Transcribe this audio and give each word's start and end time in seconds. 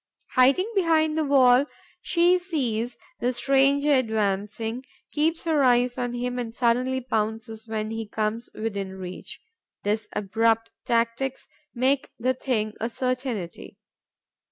Hiding 0.31 0.67
behind 0.73 1.15
the 1.15 1.23
wall, 1.23 1.67
she 2.01 2.39
sees 2.39 2.97
the 3.19 3.31
stranger 3.31 3.91
advancing, 3.93 4.83
keeps 5.11 5.43
her 5.43 5.61
eyes 5.63 5.95
on 5.95 6.13
him 6.15 6.39
and 6.39 6.55
suddenly 6.55 7.01
pounces 7.01 7.67
when 7.67 7.91
he 7.91 8.07
comes 8.07 8.49
within 8.55 8.97
reach. 8.97 9.39
These 9.83 10.07
abrupt 10.13 10.71
tactics 10.85 11.47
make 11.75 12.09
the 12.17 12.33
thing 12.33 12.73
a 12.81 12.89
certainty. 12.89 13.77